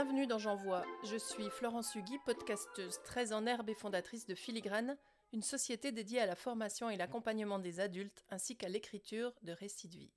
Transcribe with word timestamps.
Bienvenue 0.00 0.28
dans 0.28 0.38
J'envoie. 0.38 0.84
Je 1.02 1.16
suis 1.16 1.50
Florence 1.50 1.96
Hugui, 1.96 2.20
podcasteuse 2.24 3.02
très 3.02 3.32
en 3.32 3.46
herbe 3.46 3.68
et 3.68 3.74
fondatrice 3.74 4.26
de 4.26 4.36
Filigrane, 4.36 4.96
une 5.32 5.42
société 5.42 5.90
dédiée 5.90 6.20
à 6.20 6.26
la 6.26 6.36
formation 6.36 6.88
et 6.88 6.96
l'accompagnement 6.96 7.58
des 7.58 7.80
adultes 7.80 8.24
ainsi 8.30 8.56
qu'à 8.56 8.68
l'écriture 8.68 9.34
de 9.42 9.50
récits 9.50 9.88
de 9.88 9.96
vie. 9.96 10.12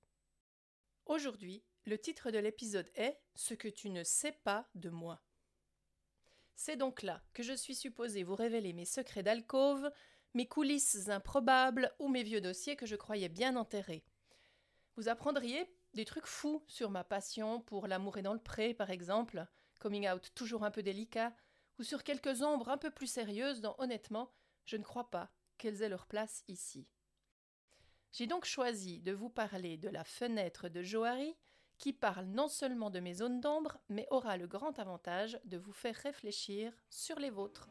Aujourd'hui, 1.06 1.64
le 1.84 1.98
titre 1.98 2.30
de 2.30 2.38
l'épisode 2.38 2.88
est 2.94 3.18
Ce 3.34 3.54
que 3.54 3.66
tu 3.66 3.90
ne 3.90 4.04
sais 4.04 4.30
pas 4.44 4.68
de 4.76 4.88
moi. 4.88 5.20
C'est 6.54 6.76
donc 6.76 7.02
là 7.02 7.20
que 7.32 7.42
je 7.42 7.52
suis 7.52 7.74
supposée 7.74 8.22
vous 8.22 8.36
révéler 8.36 8.72
mes 8.74 8.86
secrets 8.86 9.24
d'alcôve, 9.24 9.90
mes 10.34 10.46
coulisses 10.46 11.08
improbables 11.08 11.92
ou 11.98 12.06
mes 12.06 12.22
vieux 12.22 12.40
dossiers 12.40 12.76
que 12.76 12.86
je 12.86 12.94
croyais 12.94 13.28
bien 13.28 13.56
enterrés. 13.56 14.04
Vous 14.94 15.08
apprendriez 15.08 15.68
des 15.92 16.04
trucs 16.04 16.26
fous 16.26 16.62
sur 16.68 16.88
ma 16.88 17.02
passion 17.02 17.60
pour 17.60 17.88
l'amour 17.88 18.16
et 18.18 18.22
dans 18.22 18.32
le 18.32 18.38
pré, 18.38 18.74
par 18.74 18.90
exemple, 18.90 19.44
coming 19.82 20.08
out 20.08 20.30
toujours 20.36 20.62
un 20.62 20.70
peu 20.70 20.82
délicat, 20.82 21.32
ou 21.80 21.82
sur 21.82 22.04
quelques 22.04 22.42
ombres 22.42 22.68
un 22.68 22.78
peu 22.78 22.90
plus 22.90 23.08
sérieuses 23.08 23.60
dont 23.60 23.74
honnêtement 23.78 24.32
je 24.64 24.76
ne 24.76 24.84
crois 24.84 25.10
pas 25.10 25.32
qu'elles 25.58 25.82
aient 25.82 25.88
leur 25.88 26.06
place 26.06 26.44
ici. 26.46 26.86
J'ai 28.12 28.28
donc 28.28 28.44
choisi 28.44 29.00
de 29.00 29.12
vous 29.12 29.30
parler 29.30 29.76
de 29.76 29.88
la 29.88 30.04
fenêtre 30.04 30.68
de 30.68 30.82
Johari, 30.82 31.34
qui 31.78 31.92
parle 31.92 32.26
non 32.26 32.46
seulement 32.46 32.90
de 32.90 33.00
mes 33.00 33.14
zones 33.14 33.40
d'ombre, 33.40 33.78
mais 33.88 34.06
aura 34.10 34.36
le 34.36 34.46
grand 34.46 34.78
avantage 34.78 35.40
de 35.44 35.56
vous 35.56 35.72
faire 35.72 35.96
réfléchir 35.96 36.72
sur 36.88 37.18
les 37.18 37.30
vôtres. 37.30 37.68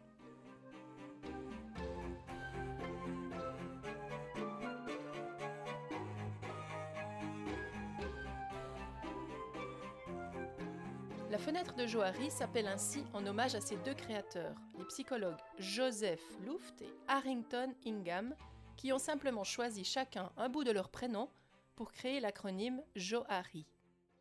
Fenêtre 11.41 11.73
de 11.73 11.87
Johari 11.87 12.29
s'appelle 12.29 12.67
ainsi 12.67 13.03
en 13.13 13.25
hommage 13.25 13.55
à 13.55 13.61
ses 13.61 13.77
deux 13.77 13.95
créateurs, 13.95 14.55
les 14.77 14.85
psychologues 14.85 15.41
Joseph 15.57 16.21
Luft 16.41 16.83
et 16.83 16.93
Harrington 17.07 17.73
Ingham, 17.83 18.35
qui 18.77 18.93
ont 18.93 18.99
simplement 18.99 19.43
choisi 19.43 19.83
chacun 19.83 20.31
un 20.37 20.49
bout 20.49 20.63
de 20.63 20.69
leur 20.69 20.89
prénom 20.89 21.31
pour 21.75 21.93
créer 21.93 22.19
l'acronyme 22.19 22.83
Johari. 22.95 23.65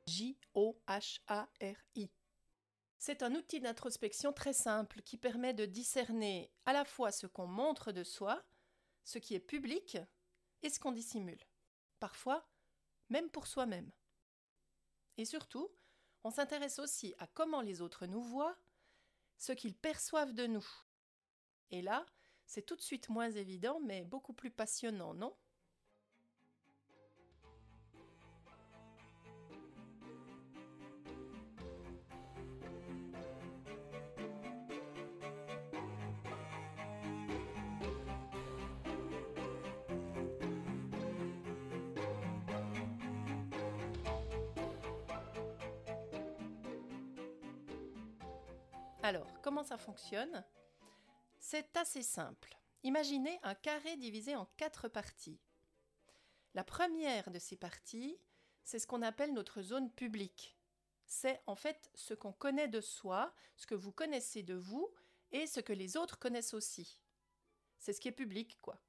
J-O-H-A-R-I. 0.06 0.40
C'est 2.98 3.22
un 3.22 3.34
outil 3.34 3.60
d'introspection 3.60 4.32
très 4.32 4.54
simple 4.54 5.02
qui 5.02 5.18
permet 5.18 5.52
de 5.52 5.66
discerner 5.66 6.50
à 6.64 6.72
la 6.72 6.86
fois 6.86 7.12
ce 7.12 7.26
qu'on 7.26 7.46
montre 7.46 7.92
de 7.92 8.02
soi, 8.02 8.42
ce 9.04 9.18
qui 9.18 9.34
est 9.34 9.40
public 9.40 9.98
et 10.62 10.70
ce 10.70 10.80
qu'on 10.80 10.92
dissimule. 10.92 11.44
Parfois, 11.98 12.48
même 13.10 13.28
pour 13.28 13.46
soi-même. 13.46 13.90
Et 15.18 15.26
surtout, 15.26 15.70
on 16.24 16.30
s'intéresse 16.30 16.78
aussi 16.78 17.14
à 17.18 17.26
comment 17.26 17.60
les 17.60 17.80
autres 17.80 18.06
nous 18.06 18.22
voient, 18.22 18.56
ce 19.38 19.52
qu'ils 19.52 19.74
perçoivent 19.74 20.34
de 20.34 20.46
nous. 20.46 20.66
Et 21.70 21.82
là, 21.82 22.04
c'est 22.46 22.66
tout 22.66 22.76
de 22.76 22.82
suite 22.82 23.08
moins 23.08 23.30
évident, 23.30 23.80
mais 23.80 24.04
beaucoup 24.04 24.32
plus 24.32 24.50
passionnant, 24.50 25.14
non? 25.14 25.36
Alors, 49.02 49.40
comment 49.40 49.64
ça 49.64 49.78
fonctionne? 49.78 50.44
C'est 51.38 51.74
assez 51.78 52.02
simple. 52.02 52.54
Imaginez 52.82 53.40
un 53.42 53.54
carré 53.54 53.96
divisé 53.96 54.36
en 54.36 54.44
quatre 54.58 54.88
parties. 54.88 55.40
La 56.52 56.64
première 56.64 57.30
de 57.30 57.38
ces 57.38 57.56
parties, 57.56 58.18
c'est 58.62 58.78
ce 58.78 58.86
qu'on 58.86 59.00
appelle 59.00 59.32
notre 59.32 59.62
zone 59.62 59.90
publique. 59.90 60.58
C'est 61.06 61.40
en 61.46 61.56
fait 61.56 61.90
ce 61.94 62.12
qu'on 62.12 62.34
connaît 62.34 62.68
de 62.68 62.82
soi, 62.82 63.34
ce 63.56 63.66
que 63.66 63.74
vous 63.74 63.90
connaissez 63.90 64.42
de 64.42 64.54
vous 64.54 64.92
et 65.32 65.46
ce 65.46 65.60
que 65.60 65.72
les 65.72 65.96
autres 65.96 66.18
connaissent 66.18 66.54
aussi. 66.54 67.00
C'est 67.78 67.94
ce 67.94 68.02
qui 68.02 68.08
est 68.08 68.12
public, 68.12 68.58
quoi. 68.60 68.82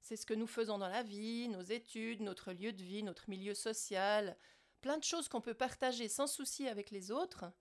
C'est 0.00 0.16
ce 0.16 0.24
que 0.24 0.32
nous 0.32 0.46
faisons 0.46 0.78
dans 0.78 0.88
la 0.88 1.02
vie, 1.02 1.48
nos 1.48 1.60
études, 1.60 2.22
notre 2.22 2.52
lieu 2.52 2.72
de 2.72 2.82
vie, 2.82 3.02
notre 3.02 3.28
milieu 3.28 3.52
social, 3.52 4.38
plein 4.80 4.96
de 4.96 5.04
choses 5.04 5.28
qu'on 5.28 5.42
peut 5.42 5.52
partager 5.52 6.08
sans 6.08 6.26
souci 6.26 6.66
avec 6.66 6.90
les 6.90 7.10
autres, 7.10 7.52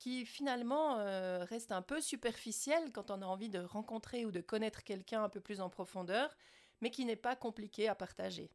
qui 0.00 0.24
finalement 0.24 0.98
euh, 0.98 1.44
reste 1.44 1.72
un 1.72 1.82
peu 1.82 2.00
superficiel 2.00 2.90
quand 2.90 3.10
on 3.10 3.20
a 3.20 3.26
envie 3.26 3.50
de 3.50 3.60
rencontrer 3.60 4.24
ou 4.24 4.32
de 4.32 4.40
connaître 4.40 4.82
quelqu'un 4.82 5.22
un 5.22 5.28
peu 5.28 5.40
plus 5.40 5.60
en 5.60 5.68
profondeur, 5.68 6.34
mais 6.80 6.90
qui 6.90 7.04
n'est 7.04 7.16
pas 7.16 7.36
compliqué 7.36 7.86
à 7.86 7.94
partager. 7.94 8.50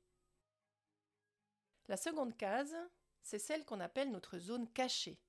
La 1.87 1.97
seconde 1.97 2.35
case, 2.35 2.75
c'est 3.21 3.37
celle 3.37 3.63
qu'on 3.63 3.79
appelle 3.79 4.11
notre 4.11 4.39
zone 4.39 4.67
cachée. 4.73 5.21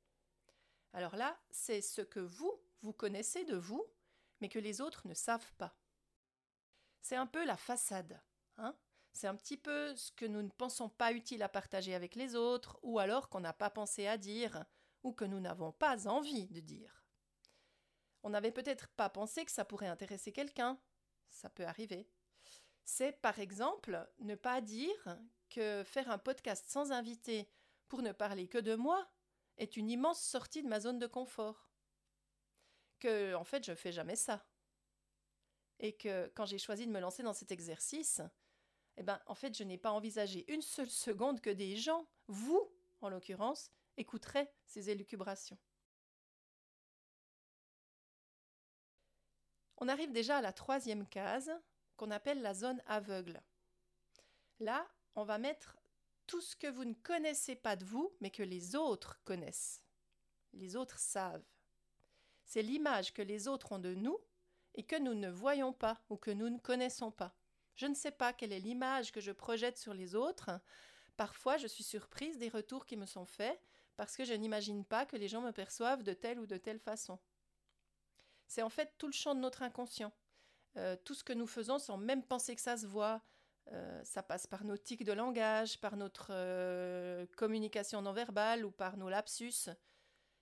Alors 0.95 1.17
là, 1.17 1.39
c'est 1.51 1.83
ce 1.83 2.01
que 2.01 2.21
vous, 2.21 2.63
vous 2.81 2.95
connaissez 2.95 3.45
de 3.45 3.57
vous, 3.57 3.85
mais 4.41 4.49
que 4.49 4.59
les 4.59 4.81
autres 4.81 5.07
ne 5.07 5.15
savent 5.15 5.53
pas. 5.59 5.77
C'est 7.03 7.17
un 7.17 7.27
peu 7.27 7.45
la 7.45 7.59
façade. 7.59 8.19
Hein 8.57 8.75
c'est 9.13 9.27
un 9.27 9.35
petit 9.35 9.57
peu 9.59 9.95
ce 9.97 10.13
que 10.13 10.25
nous 10.25 10.43
ne 10.43 10.49
pensons 10.49 10.89
pas 10.89 11.13
utile 11.13 11.43
à 11.43 11.49
partager 11.49 11.95
avec 11.95 12.15
les 12.15 12.37
autres, 12.37 12.79
ou 12.83 12.99
alors 12.99 13.29
qu'on 13.29 13.41
n'a 13.41 13.53
pas 13.53 13.71
pensé 13.71 14.07
à 14.07 14.17
dire, 14.17 14.65
ou 15.07 15.13
que 15.13 15.25
nous 15.25 15.39
n'avons 15.39 15.71
pas 15.71 16.09
envie 16.09 16.49
de 16.49 16.59
dire. 16.59 17.07
On 18.25 18.31
n'avait 18.31 18.51
peut-être 18.51 18.89
pas 18.89 19.09
pensé 19.09 19.45
que 19.45 19.53
ça 19.53 19.65
pourrait 19.65 19.87
intéresser 19.87 20.33
quelqu'un. 20.33 20.81
Ça 21.31 21.49
peut 21.49 21.65
arriver. 21.65 22.11
C'est 22.83 23.13
par 23.13 23.39
exemple 23.39 24.05
ne 24.19 24.35
pas 24.35 24.61
dire 24.61 25.17
que 25.49 25.85
faire 25.85 26.11
un 26.11 26.19
podcast 26.19 26.69
sans 26.69 26.91
invité 26.91 27.49
pour 27.87 28.03
ne 28.03 28.11
parler 28.11 28.49
que 28.49 28.59
de 28.59 28.75
moi 28.75 29.09
est 29.59 29.77
une 29.77 29.89
immense 29.89 30.21
sortie 30.21 30.65
de 30.65 30.69
ma 30.69 30.81
zone 30.81 30.99
de 30.99 31.07
confort. 31.07 31.71
Que 32.99 33.35
en 33.35 33.45
fait 33.45 33.65
je 33.65 33.77
fais 33.77 33.93
jamais 33.93 34.17
ça. 34.17 34.45
Et 35.79 35.97
que 35.97 36.27
quand 36.35 36.47
j'ai 36.47 36.59
choisi 36.59 36.85
de 36.85 36.93
me 36.93 36.99
lancer 36.99 37.23
dans 37.23 37.33
cet 37.33 37.53
exercice, 37.53 38.23
eh 38.97 39.05
ben 39.05 39.21
en 39.27 39.37
fait 39.37 39.57
je 39.57 39.63
n'ai 39.63 39.79
pas 39.79 39.93
envisagé 39.93 40.53
une 40.53 40.63
seule 40.63 40.91
seconde 40.91 41.41
que 41.41 41.51
des 41.51 41.77
gens, 41.77 42.09
vous 42.27 42.73
en 43.03 43.09
l'occurrence, 43.09 43.71
écouterait 43.97 44.53
ces 44.67 44.91
élucubrations. 44.91 45.59
On 49.79 49.89
arrive 49.89 50.13
déjà 50.13 50.39
à 50.39 50.43
la 50.43 50.53
troisième 50.53 51.07
case, 51.07 51.51
qu'on 51.97 52.11
appelle 52.11 52.43
la 52.43 52.55
zone 52.55 52.83
aveugle. 52.87 53.43
Là, 54.61 54.87
on 55.15 55.25
va 55.25 55.39
mettre 55.39 55.77
tout 56.27 56.41
ce 56.41 56.57
que 56.57 56.67
vous 56.67 56.85
ne 56.85 56.95
connaissez 56.95 57.57
pas 57.57 57.77
de 57.77 57.85
vous, 57.85 58.13
mais 58.21 58.31
que 58.31 58.43
les 58.43 58.75
autres 58.75 59.21
connaissent. 59.25 59.83
Les 60.53 60.77
autres 60.77 60.99
savent. 60.99 61.45
C'est 62.45 62.63
l'image 62.63 63.13
que 63.13 63.23
les 63.23 63.49
autres 63.49 63.73
ont 63.73 63.79
de 63.79 63.95
nous 63.95 64.19
et 64.75 64.83
que 64.83 64.99
nous 64.99 65.15
ne 65.15 65.29
voyons 65.29 65.73
pas 65.73 66.03
ou 66.09 66.17
que 66.17 66.31
nous 66.31 66.49
ne 66.49 66.59
connaissons 66.59 67.11
pas. 67.11 67.35
Je 67.75 67.87
ne 67.87 67.95
sais 67.95 68.11
pas 68.11 68.33
quelle 68.33 68.53
est 68.53 68.61
l'image 68.61 69.13
que 69.13 69.21
je 69.21 69.33
projette 69.33 69.77
sur 69.77 69.93
les 69.93 70.15
autres. 70.15 70.51
Parfois, 71.17 71.57
je 71.59 71.67
suis 71.67 71.85
surprise 71.85 72.39
des 72.39 72.49
retours 72.49 72.87
qui 72.87 72.97
me 72.97 73.07
sont 73.07 73.27
faits 73.27 73.61
parce 73.97 74.17
que 74.17 74.25
je 74.25 74.35
n'imagine 74.35 74.85
pas 74.85 75.07
que 75.07 75.17
les 75.17 75.29
gens 75.29 75.41
me 75.41 75.53
perçoivent 75.53 76.03
de 76.03 76.13
telle 76.13 76.39
ou 76.39 76.47
de 76.47 76.57
telle 76.57 76.79
façon. 76.79 77.19
C'est 78.47 78.63
en 78.63 78.71
fait 78.71 78.93
tout 78.99 79.07
le 79.07 79.13
champ 79.13 79.35
de 79.35 79.41
notre 79.41 79.63
inconscient. 79.63 80.13
Euh, 80.77 80.97
tout 81.05 81.15
ce 81.15 81.25
que 81.25 81.33
nous 81.33 81.47
faisons 81.47 81.79
sans 81.79 81.97
même 81.97 82.23
penser 82.23 82.55
que 82.55 82.61
ça 82.61 82.77
se 82.77 82.87
voit. 82.87 83.23
Euh, 83.73 84.05
ça 84.05 84.23
passe 84.23 84.47
par 84.47 84.65
nos 84.65 84.77
tics 84.77 85.05
de 85.05 85.13
langage, 85.13 85.81
par 85.81 85.97
notre 85.97 86.29
euh, 86.31 87.27
communication 87.37 88.03
non 88.03 88.13
verbale 88.13 88.65
ou 88.65 88.71
par 88.71 88.97
nos 88.97 89.09
lapsus. 89.09 89.71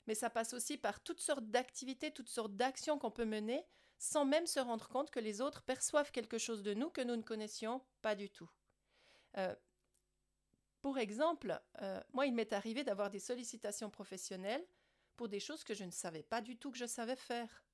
Mais 0.06 0.14
ça 0.14 0.28
passe 0.28 0.52
aussi 0.52 0.76
par 0.76 1.00
toutes 1.02 1.20
sortes 1.20 1.46
d'activités, 1.46 2.10
toutes 2.10 2.28
sortes 2.28 2.56
d'actions 2.56 2.98
qu'on 2.98 3.10
peut 3.10 3.24
mener 3.24 3.64
sans 3.98 4.26
même 4.26 4.46
se 4.46 4.60
rendre 4.60 4.88
compte 4.88 5.10
que 5.10 5.20
les 5.20 5.40
autres 5.40 5.62
perçoivent 5.62 6.10
quelque 6.10 6.36
chose 6.36 6.62
de 6.62 6.74
nous 6.74 6.90
que 6.90 7.00
nous 7.00 7.16
ne 7.16 7.22
connaissions 7.22 7.80
pas 8.02 8.14
du 8.14 8.28
tout. 8.28 8.50
Pour 10.84 10.98
exemple, 10.98 11.58
euh, 11.80 11.98
moi, 12.12 12.26
il 12.26 12.34
m'est 12.34 12.52
arrivé 12.52 12.84
d'avoir 12.84 13.08
des 13.08 13.18
sollicitations 13.18 13.88
professionnelles 13.88 14.66
pour 15.16 15.30
des 15.30 15.40
choses 15.40 15.64
que 15.64 15.72
je 15.72 15.82
ne 15.82 15.90
savais 15.90 16.22
pas 16.22 16.42
du 16.42 16.58
tout 16.58 16.70
que 16.70 16.76
je 16.76 16.84
savais 16.84 17.16
faire. 17.16 17.64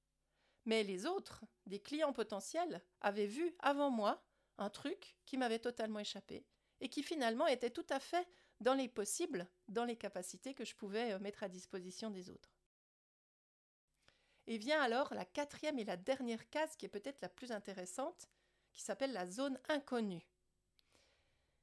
Mais 0.64 0.84
les 0.84 1.06
autres, 1.06 1.44
des 1.66 1.80
clients 1.80 2.12
potentiels, 2.12 2.80
avaient 3.00 3.26
vu 3.26 3.52
avant 3.58 3.90
moi 3.90 4.22
un 4.58 4.70
truc 4.70 5.16
qui 5.26 5.36
m'avait 5.36 5.58
totalement 5.58 5.98
échappé 5.98 6.46
et 6.80 6.88
qui 6.88 7.02
finalement 7.02 7.48
était 7.48 7.70
tout 7.70 7.86
à 7.88 7.98
fait 7.98 8.28
dans 8.60 8.74
les 8.74 8.86
possibles, 8.86 9.50
dans 9.66 9.84
les 9.84 9.96
capacités 9.96 10.54
que 10.54 10.64
je 10.64 10.76
pouvais 10.76 11.14
euh, 11.14 11.18
mettre 11.18 11.42
à 11.42 11.48
disposition 11.48 12.10
des 12.10 12.30
autres. 12.30 12.54
Et 14.46 14.56
vient 14.56 14.80
alors 14.80 15.12
la 15.14 15.24
quatrième 15.24 15.80
et 15.80 15.84
la 15.84 15.96
dernière 15.96 16.48
case 16.48 16.76
qui 16.76 16.86
est 16.86 16.88
peut-être 16.88 17.22
la 17.22 17.28
plus 17.28 17.50
intéressante, 17.50 18.28
qui 18.72 18.82
s'appelle 18.82 19.12
la 19.12 19.26
zone 19.26 19.58
inconnue. 19.68 20.29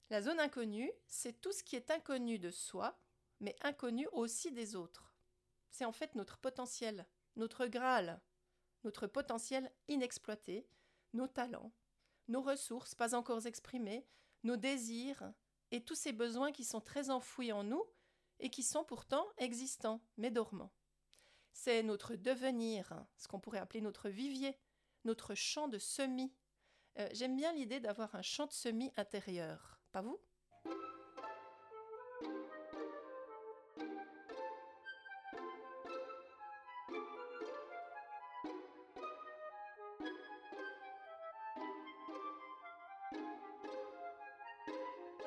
La 0.10 0.22
zone 0.22 0.40
inconnue, 0.40 0.92
c'est 1.08 1.42
tout 1.42 1.52
ce 1.52 1.64
qui 1.64 1.76
est 1.76 1.92
inconnu 1.92 2.40
de 2.40 2.50
soi, 2.50 2.98
mais 3.42 3.56
inconnu 3.62 4.08
aussi 4.14 4.52
des 4.52 4.76
autres. 4.76 5.14
c'est 5.70 5.86
en 5.86 5.92
fait 5.92 6.16
notre 6.16 6.38
potentiel, 6.38 7.06
notre 7.36 7.68
Graal, 7.68 8.22
notre 8.84 9.06
potentiel 9.06 9.72
inexploité, 9.90 10.68
nos 11.14 11.28
talents, 11.28 11.74
nos 12.30 12.42
ressources 12.42 12.96
pas 12.96 13.16
encore 13.16 13.46
exprimées, 13.46 14.08
nos 14.44 14.56
désirs 14.56 15.34
et 15.72 15.84
tous 15.84 15.96
ces 15.96 16.14
besoins 16.14 16.52
qui 16.52 16.64
sont 16.64 16.82
très 16.82 17.10
enfouis 17.10 17.52
en 17.52 17.64
nous 17.64 17.84
et 18.40 18.50
qui 18.50 18.64
sont 18.64 18.86
pourtant 18.86 19.28
existants 19.38 20.02
mais 20.16 20.32
dormants. 20.32 20.74
C'est 21.52 21.84
notre 21.84 22.16
devenir, 22.16 23.06
ce 23.18 23.28
qu'on 23.28 23.40
pourrait 23.40 23.60
appeler 23.60 23.82
notre 23.82 24.10
vivier, 24.10 24.58
notre 25.04 25.36
champ 25.36 25.68
de 25.68 25.80
semis. 25.80 26.34
Euh, 26.98 27.10
j'aime 27.14 27.36
bien 27.36 27.52
l'idée 27.52 27.80
d'avoir 27.80 28.16
un 28.16 28.22
champ 28.22 28.46
de 28.46 28.54
semis 28.54 28.92
intérieur, 28.96 29.77
pas 29.92 30.02
vous? 30.02 30.20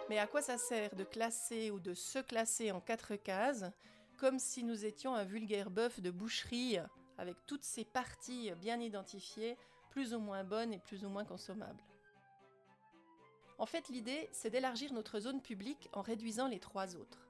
Mais 0.09 0.19
à 0.19 0.27
quoi 0.27 0.43
ça 0.43 0.59
sert 0.59 0.95
de 0.97 1.05
classer 1.05 1.71
ou 1.71 1.79
de 1.79 1.95
se 1.95 2.19
classer 2.19 2.73
en 2.73 2.81
quatre 2.81 3.15
cases, 3.15 3.65
comme 4.17 4.41
si 4.41 4.65
nous 4.65 4.85
étions 4.85 5.15
un 5.15 5.23
vulgaire 5.25 5.71
bœuf 5.71 6.01
de 6.01 6.11
boucherie, 6.11 6.79
avec 7.17 7.37
toutes 7.47 7.63
ces 7.63 7.85
parties 7.85 8.51
bien 8.57 8.81
identifiées, 8.81 9.57
plus 9.89 10.13
ou 10.13 10.19
moins 10.19 10.43
bonnes 10.43 10.73
et 10.73 10.81
plus 10.81 11.05
ou 11.05 11.09
moins 11.09 11.25
consommables? 11.25 11.83
En 13.61 13.67
fait, 13.67 13.91
l'idée, 13.91 14.27
c'est 14.33 14.49
d'élargir 14.49 14.91
notre 14.95 15.21
zone 15.21 15.43
publique 15.43 15.91
en 15.93 16.01
réduisant 16.01 16.49
les 16.49 16.59
trois 16.59 16.97
autres. 16.97 17.29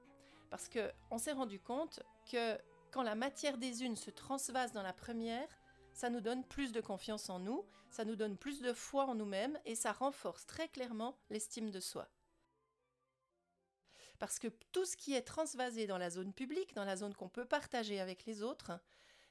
Parce 0.49 0.69
qu'on 0.69 1.17
s'est 1.17 1.33
rendu 1.33 1.59
compte 1.59 1.99
que 2.31 2.57
quand 2.89 3.03
la 3.03 3.15
matière 3.15 3.57
des 3.57 3.83
unes 3.83 3.97
se 3.97 4.11
transvase 4.11 4.71
dans 4.71 4.81
la 4.81 4.93
première, 4.93 5.49
ça 5.91 6.09
nous 6.09 6.21
donne 6.21 6.45
plus 6.45 6.71
de 6.71 6.79
confiance 6.79 7.29
en 7.29 7.39
nous, 7.39 7.65
ça 7.89 8.05
nous 8.05 8.15
donne 8.15 8.37
plus 8.37 8.61
de 8.61 8.71
foi 8.71 9.07
en 9.07 9.15
nous-mêmes 9.15 9.59
et 9.65 9.75
ça 9.75 9.91
renforce 9.91 10.45
très 10.45 10.69
clairement 10.69 11.17
l'estime 11.29 11.69
de 11.69 11.81
soi. 11.81 12.07
Parce 14.17 14.39
que 14.39 14.47
tout 14.71 14.85
ce 14.85 14.95
qui 14.95 15.13
est 15.13 15.23
transvasé 15.23 15.85
dans 15.85 15.97
la 15.97 16.09
zone 16.09 16.31
publique, 16.31 16.73
dans 16.75 16.85
la 16.85 16.95
zone 16.95 17.13
qu'on 17.13 17.27
peut 17.27 17.45
partager 17.45 17.99
avec 17.99 18.25
les 18.25 18.41
autres, 18.41 18.71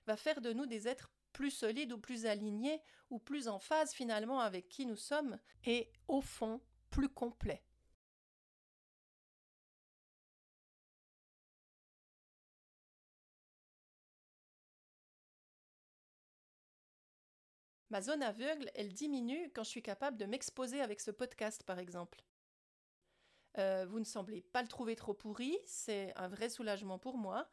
va 0.07 0.19
faire 0.19 0.43
de 0.43 0.53
nous 0.53 0.67
des 0.67 0.87
êtres 0.87 1.11
plus 1.33 1.51
solides 1.51 1.95
ou 1.95 1.99
plus 1.99 2.27
alignés 2.27 2.83
ou 3.09 3.19
plus 3.19 3.49
en 3.49 3.59
phase 3.59 3.95
finalement 3.95 4.41
avec 4.41 4.69
qui 4.69 4.85
nous 4.85 4.97
sommes 4.97 5.39
et 5.65 5.89
au 6.07 6.21
fond 6.21 6.61
plus 6.91 7.09
complets. 7.09 7.63
Ma 17.91 18.01
zone 18.01 18.23
aveugle, 18.23 18.71
elle 18.75 18.93
diminue 18.93 19.51
quand 19.53 19.65
je 19.65 19.71
suis 19.71 19.83
capable 19.83 20.17
de 20.17 20.25
m'exposer 20.25 20.81
avec 20.81 21.01
ce 21.01 21.11
podcast, 21.11 21.65
par 21.65 21.81
exemple. 21.81 22.23
Euh, 23.59 23.85
vous 23.89 23.99
ne 23.99 24.05
semblez 24.05 24.43
pas 24.43 24.63
le 24.63 24.69
trouver 24.69 24.95
trop 24.95 25.13
pourri, 25.13 25.59
c'est 25.67 26.13
un 26.17 26.29
vrai 26.29 26.49
soulagement 26.49 27.01
pour 27.01 27.17
moi, 27.19 27.51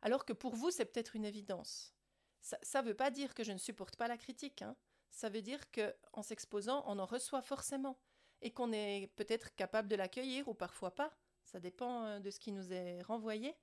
alors 0.00 0.24
que 0.24 0.32
pour 0.32 0.54
vous, 0.54 0.70
c'est 0.70 0.86
peut-être 0.86 1.16
une 1.16 1.26
évidence. 1.26 1.94
Ça 2.40 2.82
ne 2.82 2.88
veut 2.88 2.94
pas 2.94 3.10
dire 3.10 3.34
que 3.34 3.44
je 3.44 3.52
ne 3.52 3.58
supporte 3.58 3.96
pas 3.96 4.08
la 4.08 4.16
critique, 4.16 4.62
hein. 4.62 4.74
ça 5.10 5.28
veut 5.28 5.42
dire 5.42 5.70
que 5.70 5.94
en 6.14 6.22
s'exposant, 6.22 6.82
on 6.86 6.98
en 6.98 7.06
reçoit 7.06 7.42
forcément, 7.42 7.98
et 8.44 8.52
qu'on 8.52 8.72
est 8.72 9.10
peut-être 9.16 9.56
capable 9.56 9.88
de 9.88 9.96
l'accueillir 9.96 10.46
ou 10.46 10.54
parfois 10.54 10.94
pas, 10.94 11.16
ça 11.44 11.58
dépend 11.58 12.04
euh, 12.04 12.20
de 12.20 12.30
ce 12.30 12.38
qui 12.38 12.52
nous 12.52 12.72
est 12.72 13.02
renvoyé. 13.02 13.56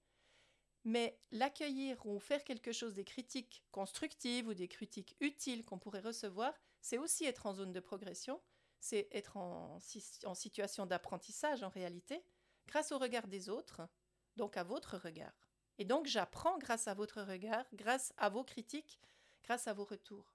Mais 0.84 1.20
l'accueillir 1.30 2.04
ou 2.08 2.20
faire 2.20 2.44
quelque 2.44 2.72
chose 2.72 2.96
des 2.96 3.06
critiques 3.06 3.64
constructives 3.72 4.48
ou 4.48 4.56
des 4.56 4.68
critiques 4.68 5.16
utiles 5.20 5.64
qu'on 5.64 5.78
pourrait 5.78 6.02
recevoir, 6.02 6.54
c'est 6.82 6.98
aussi 6.98 7.26
être 7.26 7.46
en 7.46 7.54
zone 7.54 7.72
de 7.72 7.80
progression, 7.80 8.42
c'est 8.80 9.08
être 9.12 9.38
en, 9.38 9.80
situation 9.80 10.88
d'apprentissage 10.88 11.62
en 11.62 11.70
réalité, 11.70 12.26
grâce 12.66 12.92
au 12.92 12.98
regard 12.98 13.28
des 13.28 13.50
autres, 13.50 13.88
donc 14.36 14.58
à 14.58 14.64
votre 14.64 14.98
regard. 14.98 15.52
Et 15.78 15.86
donc 15.86 16.08
j'apprends 16.08 16.58
grâce 16.58 16.88
à 16.88 16.96
votre 16.96 17.22
regard, 17.22 17.66
grâce 17.74 18.14
à 18.18 18.30
vos 18.30 18.44
critiques, 18.44 19.00
grâce 19.44 19.68
à 19.68 19.74
vos 19.74 19.86
retours. 19.86 20.34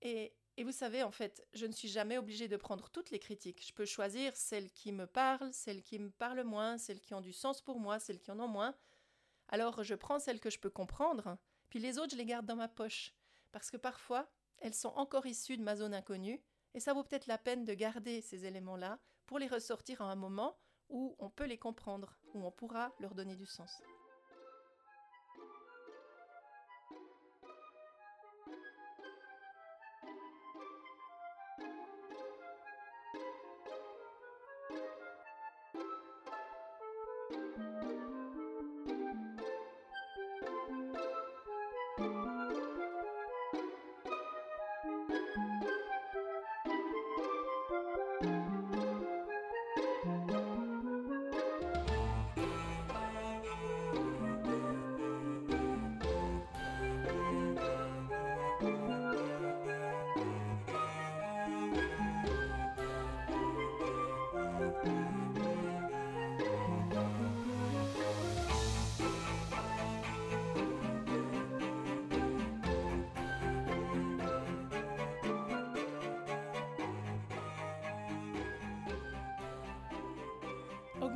Et, 0.00 0.34
et 0.58 0.64
vous 0.64 0.72
savez, 0.72 1.04
en 1.04 1.12
fait, 1.12 1.46
je 1.52 1.66
ne 1.66 1.72
suis 1.72 1.86
jamais 1.86 2.18
obligée 2.18 2.48
de 2.48 2.56
prendre 2.56 2.90
toutes 2.90 3.12
les 3.12 3.20
critiques. 3.20 3.64
Je 3.64 3.72
peux 3.72 3.84
choisir 3.84 4.36
celles 4.36 4.72
qui 4.72 4.90
me 4.90 5.06
parlent, 5.06 5.52
celles 5.52 5.84
qui 5.84 6.00
me 6.00 6.10
parlent 6.10 6.42
moins, 6.42 6.78
celles 6.78 7.00
qui 7.00 7.14
ont 7.14 7.20
du 7.20 7.32
sens 7.32 7.62
pour 7.62 7.78
moi, 7.78 8.00
celles 8.00 8.18
qui 8.18 8.32
en 8.32 8.40
ont 8.40 8.48
moins. 8.48 8.74
Alors 9.46 9.84
je 9.84 9.94
prends 9.94 10.18
celles 10.18 10.40
que 10.40 10.50
je 10.50 10.58
peux 10.58 10.68
comprendre, 10.68 11.38
puis 11.70 11.78
les 11.78 12.00
autres, 12.00 12.10
je 12.10 12.16
les 12.16 12.24
garde 12.24 12.44
dans 12.44 12.56
ma 12.56 12.66
poche. 12.66 13.14
Parce 13.52 13.70
que 13.70 13.76
parfois, 13.76 14.28
elles 14.58 14.74
sont 14.74 14.92
encore 14.96 15.26
issues 15.26 15.56
de 15.56 15.62
ma 15.62 15.76
zone 15.76 15.94
inconnue, 15.94 16.42
et 16.74 16.80
ça 16.80 16.92
vaut 16.92 17.04
peut-être 17.04 17.28
la 17.28 17.38
peine 17.38 17.64
de 17.64 17.74
garder 17.74 18.20
ces 18.20 18.44
éléments-là 18.44 18.98
pour 19.26 19.38
les 19.38 19.46
ressortir 19.46 20.02
à 20.02 20.10
un 20.10 20.16
moment 20.16 20.58
où 20.88 21.14
on 21.20 21.30
peut 21.30 21.46
les 21.46 21.58
comprendre, 21.58 22.18
où 22.34 22.44
on 22.44 22.50
pourra 22.50 22.92
leur 22.98 23.14
donner 23.14 23.36
du 23.36 23.46
sens. 23.46 23.70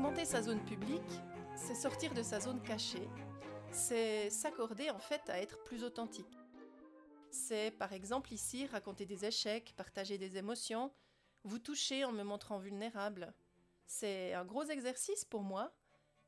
Augmenter 0.02 0.24
sa 0.24 0.42
zone 0.42 0.64
publique, 0.64 1.22
c'est 1.54 1.76
sortir 1.76 2.12
de 2.12 2.24
sa 2.24 2.40
zone 2.40 2.60
cachée, 2.60 3.08
c'est 3.70 4.30
s'accorder 4.30 4.90
en 4.90 4.98
fait 4.98 5.30
à 5.30 5.40
être 5.40 5.62
plus 5.62 5.84
authentique. 5.84 6.36
C'est 7.30 7.70
par 7.70 7.92
exemple 7.92 8.32
ici 8.32 8.66
raconter 8.66 9.06
des 9.06 9.24
échecs, 9.24 9.74
partager 9.76 10.18
des 10.18 10.38
émotions, 10.38 10.92
vous 11.44 11.60
toucher 11.60 12.04
en 12.04 12.10
me 12.10 12.24
montrant 12.24 12.58
vulnérable. 12.58 13.32
C'est 13.86 14.34
un 14.34 14.44
gros 14.44 14.64
exercice 14.64 15.24
pour 15.24 15.42
moi, 15.42 15.72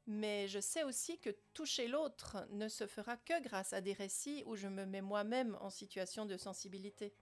mais 0.07 0.47
je 0.47 0.61
sais 0.61 0.85
aussi 0.85 1.19
que 1.19 1.31
toucher 1.53 1.89
l'autre 1.89 2.47
ne 2.51 2.69
se 2.69 2.87
fera 2.87 3.17
que 3.17 3.43
grâce 3.43 3.73
à 3.73 3.81
des 3.81 3.93
récits 3.93 4.45
où 4.47 4.55
je 4.55 4.69
me 4.69 4.87
mets 4.87 5.03
moi-même 5.03 5.59
en 5.61 5.71
situation 5.71 6.27
de 6.27 6.37
sensibilité 6.37 7.13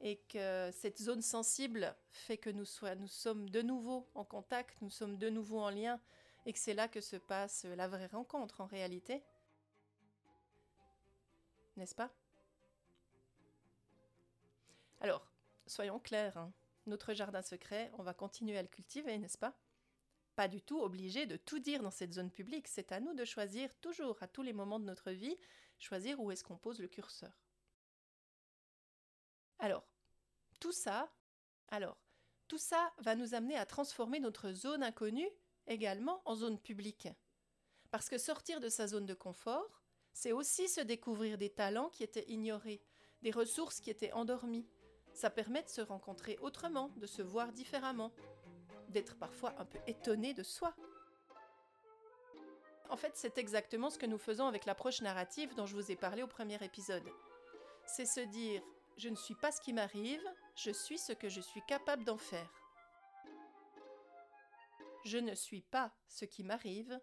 et 0.00 0.16
que 0.28 0.70
cette 0.72 0.98
zone 0.98 1.22
sensible 1.22 1.94
fait 2.10 2.38
que 2.38 2.50
nous, 2.50 2.64
sommes 2.64 3.50
de 3.50 3.62
nouveau 3.62 4.08
en 4.14 4.24
contact, 4.24 4.80
nous 4.80 4.90
sommes 4.90 5.18
de 5.18 5.28
nouveau 5.28 5.60
en 5.60 5.70
lien, 5.70 6.00
et 6.46 6.52
que 6.52 6.58
c'est 6.58 6.74
là 6.74 6.88
que 6.88 7.00
se 7.00 7.16
passe 7.16 7.64
la 7.64 7.88
vraie 7.88 8.06
rencontre 8.06 8.60
en 8.60 8.66
réalité. 8.66 9.22
N'est-ce 11.76 11.94
pas? 11.94 12.12
Alors, 15.00 15.26
soyons 15.66 15.98
clairs, 15.98 16.36
hein. 16.36 16.52
notre 16.86 17.14
jardin 17.14 17.42
secret, 17.42 17.90
on 17.98 18.02
va 18.02 18.14
continuer 18.14 18.58
à 18.58 18.62
le 18.62 18.68
cultiver, 18.68 19.18
n'est-ce 19.18 19.38
pas? 19.38 19.56
Pas 20.34 20.48
du 20.48 20.62
tout 20.62 20.80
obligé 20.80 21.26
de 21.26 21.36
tout 21.36 21.58
dire 21.58 21.82
dans 21.82 21.90
cette 21.90 22.12
zone 22.12 22.30
publique, 22.30 22.68
c'est 22.68 22.92
à 22.92 23.00
nous 23.00 23.14
de 23.14 23.24
choisir 23.24 23.74
toujours, 23.80 24.16
à 24.22 24.28
tous 24.28 24.42
les 24.42 24.52
moments 24.52 24.78
de 24.78 24.84
notre 24.84 25.10
vie, 25.10 25.36
choisir 25.78 26.20
où 26.20 26.30
est-ce 26.30 26.44
qu'on 26.44 26.56
pose 26.56 26.80
le 26.80 26.88
curseur. 26.88 27.32
Alors, 29.58 29.84
tout 30.60 30.72
ça, 30.72 31.10
alors, 31.68 31.98
tout 32.48 32.58
ça 32.58 32.92
va 32.98 33.14
nous 33.14 33.34
amener 33.34 33.56
à 33.56 33.66
transformer 33.66 34.20
notre 34.20 34.52
zone 34.52 34.82
inconnue 34.82 35.28
également 35.66 36.22
en 36.24 36.34
zone 36.34 36.58
publique. 36.58 37.08
Parce 37.90 38.08
que 38.08 38.18
sortir 38.18 38.60
de 38.60 38.68
sa 38.68 38.86
zone 38.86 39.06
de 39.06 39.14
confort, 39.14 39.82
c'est 40.12 40.32
aussi 40.32 40.68
se 40.68 40.80
découvrir 40.80 41.38
des 41.38 41.50
talents 41.50 41.90
qui 41.90 42.02
étaient 42.02 42.28
ignorés, 42.28 42.82
des 43.22 43.30
ressources 43.30 43.80
qui 43.80 43.90
étaient 43.90 44.12
endormies. 44.12 44.66
Ça 45.12 45.30
permet 45.30 45.62
de 45.62 45.68
se 45.68 45.80
rencontrer 45.80 46.38
autrement, 46.40 46.90
de 46.96 47.06
se 47.06 47.22
voir 47.22 47.52
différemment, 47.52 48.12
d'être 48.88 49.16
parfois 49.16 49.54
un 49.58 49.64
peu 49.64 49.78
étonné 49.86 50.34
de 50.34 50.42
soi. 50.42 50.74
En 52.90 52.96
fait, 52.96 53.12
c'est 53.14 53.36
exactement 53.36 53.90
ce 53.90 53.98
que 53.98 54.06
nous 54.06 54.18
faisons 54.18 54.46
avec 54.46 54.64
l'approche 54.64 55.02
narrative 55.02 55.54
dont 55.54 55.66
je 55.66 55.74
vous 55.74 55.90
ai 55.90 55.96
parlé 55.96 56.22
au 56.22 56.26
premier 56.26 56.62
épisode. 56.64 57.04
C'est 57.86 58.06
se 58.06 58.20
dire 58.20 58.62
je 58.98 59.08
ne 59.08 59.14
suis 59.14 59.36
pas 59.36 59.52
ce 59.52 59.60
qui 59.60 59.72
m'arrive, 59.72 60.22
je 60.56 60.72
suis 60.72 60.98
ce 60.98 61.12
que 61.12 61.28
je 61.28 61.40
suis 61.40 61.62
capable 61.62 62.04
d'en 62.04 62.18
faire. 62.18 62.52
Je 65.04 65.18
ne 65.18 65.34
suis 65.34 65.62
pas 65.62 65.94
ce 66.08 66.24
qui 66.24 66.42
m'arrive, 66.42 67.00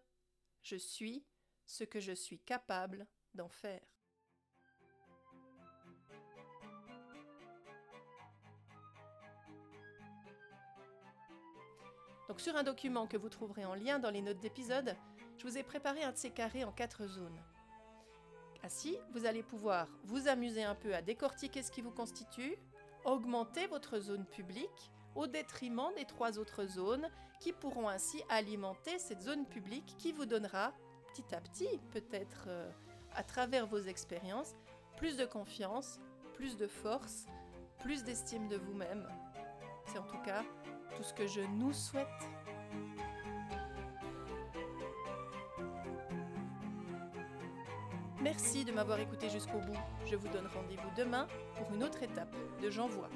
je 0.62 0.76
suis 0.76 1.26
ce 1.66 1.86
que 1.86 2.02
je 2.02 2.12
suis 2.12 2.40
capable 2.40 3.08
d'en 3.34 3.48
faire. 3.48 3.82
Donc 12.28 12.42
sur 12.42 12.58
un 12.58 12.64
document 12.64 13.08
que 13.08 13.18
vous 13.18 13.30
trouverez 13.30 13.64
en 13.64 13.76
lien 13.76 14.00
dans 14.00 14.10
les 14.10 14.22
notes 14.22 14.40
d'épisode, 14.40 14.98
je 15.38 15.48
vous 15.48 15.58
ai 15.58 15.64
préparé 15.64 16.04
un 16.04 16.12
de 16.12 16.18
ces 16.18 16.32
carrés 16.32 16.66
en 16.66 16.74
quatre 16.74 17.08
zones. 17.08 17.42
Ainsi, 18.66 18.98
vous 19.14 19.28
allez 19.28 19.44
pouvoir 19.44 19.88
vous 20.06 20.28
amuser 20.28 20.64
un 20.64 20.74
peu 20.74 20.96
à 20.96 21.04
décortiquer 21.04 21.62
ce 21.62 21.70
qui 21.70 21.84
vous 21.84 21.92
constitue, 21.92 22.58
augmenter 23.04 23.68
votre 23.68 24.00
zone 24.00 24.26
publique 24.26 24.92
au 25.14 25.28
détriment 25.28 25.94
des 25.96 26.06
trois 26.06 26.40
autres 26.40 26.66
zones 26.66 27.08
qui 27.40 27.54
pourront 27.54 27.88
ainsi 27.88 28.24
alimenter 28.28 28.98
cette 28.98 29.22
zone 29.22 29.46
publique 29.46 29.94
qui 30.00 30.14
vous 30.14 30.26
donnera 30.26 30.74
petit 31.14 31.36
à 31.36 31.42
petit, 31.42 31.80
peut-être 31.92 32.46
euh, 32.48 32.72
à 33.14 33.22
travers 33.22 33.68
vos 33.68 33.82
expériences, 33.82 34.56
plus 34.98 35.16
de 35.16 35.26
confiance, 35.26 36.00
plus 36.34 36.58
de 36.58 36.66
force, 36.66 37.28
plus 37.82 38.04
d'estime 38.04 38.48
de 38.48 38.58
vous-même. 38.58 39.08
C'est 39.86 40.00
en 40.00 40.08
tout 40.08 40.24
cas 40.26 40.44
tout 40.96 41.04
ce 41.04 41.14
que 41.14 41.28
je 41.28 41.42
nous 41.42 41.72
souhaite. 41.72 42.08
Merci 48.26 48.66
de 48.66 48.72
m'avoir 48.72 49.00
écouté 49.00 49.30
jusqu'au 49.30 49.60
bout. 49.60 49.78
Je 50.08 50.16
vous 50.16 50.28
donne 50.30 50.48
rendez-vous 50.48 50.90
demain 50.98 51.28
pour 51.58 51.72
une 51.76 51.84
autre 51.84 52.02
étape 52.02 52.36
de 52.60 52.72
J'envoie. 52.72 53.08